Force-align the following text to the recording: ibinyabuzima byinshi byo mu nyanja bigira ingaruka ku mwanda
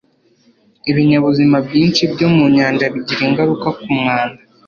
ibinyabuzima 0.91 1.57
byinshi 1.67 2.03
byo 2.13 2.27
mu 2.35 2.43
nyanja 2.55 2.85
bigira 2.93 3.21
ingaruka 3.29 3.67
ku 3.81 3.89
mwanda 3.99 4.41